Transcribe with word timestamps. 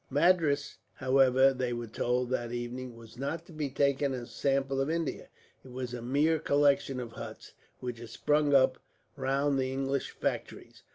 Madras, 0.09 0.77
however, 0.93 1.53
they 1.53 1.71
were 1.71 1.85
told 1.85 2.31
that 2.31 2.51
evening, 2.51 2.95
was 2.95 3.19
not 3.19 3.45
to 3.45 3.51
be 3.53 3.69
taken 3.69 4.15
as 4.15 4.29
a 4.31 4.33
sample 4.33 4.81
of 4.81 4.89
India. 4.89 5.29
It 5.63 5.67
was 5.71 5.93
a 5.93 6.01
mere 6.01 6.39
collection 6.39 6.99
of 6.99 7.11
huts, 7.11 7.53
which 7.81 7.99
had 7.99 8.09
sprung 8.09 8.51
up 8.55 8.79
round 9.15 9.59
the 9.59 9.71
English 9.71 10.09
factories. 10.09 10.81